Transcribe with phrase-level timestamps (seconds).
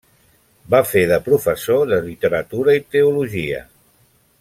[0.75, 3.65] Va fer de professor de literatura i teologia.